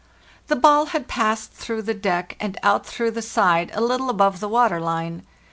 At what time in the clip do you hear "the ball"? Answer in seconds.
0.47-0.85